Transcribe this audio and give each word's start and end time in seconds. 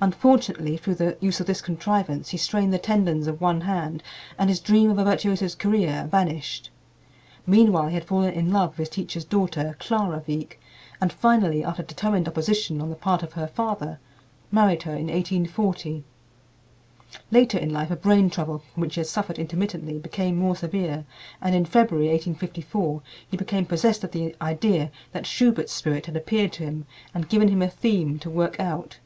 Unfortunately, 0.00 0.76
through 0.76 0.94
the 0.94 1.18
use 1.20 1.40
of 1.40 1.46
this 1.48 1.60
contrivance 1.60 2.28
he 2.28 2.36
strained 2.36 2.72
the 2.72 2.78
tendons 2.78 3.26
of 3.26 3.40
one 3.40 3.62
hand 3.62 4.04
and 4.38 4.48
his 4.48 4.60
dream 4.60 4.88
of 4.88 4.98
a 4.98 5.04
virtuoso's 5.04 5.56
career 5.56 6.06
vanished. 6.08 6.70
Meanwhile 7.44 7.88
he 7.88 7.94
had 7.94 8.04
fallen 8.04 8.34
in 8.34 8.52
love 8.52 8.68
with 8.70 8.78
his 8.86 8.88
teacher's 8.90 9.24
daughter, 9.24 9.74
Clara 9.80 10.22
Wieck, 10.28 10.60
and 11.00 11.12
finally, 11.12 11.64
after 11.64 11.82
determined 11.82 12.28
opposition 12.28 12.80
on 12.80 12.88
the 12.88 12.94
part 12.94 13.24
of 13.24 13.32
her 13.32 13.48
father, 13.48 13.98
married 14.52 14.84
her 14.84 14.92
in 14.94 15.08
1840. 15.08 16.04
Later 17.32 17.58
in 17.58 17.72
life 17.72 17.90
a 17.90 17.96
brain 17.96 18.30
trouble 18.30 18.62
from 18.72 18.80
which 18.82 18.94
he 18.94 19.00
had 19.00 19.08
suffered 19.08 19.40
intermittently 19.40 19.98
became 19.98 20.36
more 20.36 20.54
severe, 20.54 21.04
and 21.42 21.52
in 21.56 21.64
February, 21.64 22.06
1854, 22.10 23.02
he 23.28 23.36
became 23.36 23.66
possessed 23.66 24.04
of 24.04 24.12
the 24.12 24.36
idea 24.40 24.92
that 25.10 25.26
Schubert's 25.26 25.72
spirit 25.72 26.06
had 26.06 26.14
appeared 26.16 26.52
to 26.52 26.62
him 26.62 26.86
and 27.12 27.28
given 27.28 27.48
him 27.48 27.60
a 27.60 27.68
theme 27.68 28.20
to 28.20 28.30
work 28.30 28.60
out. 28.60 29.00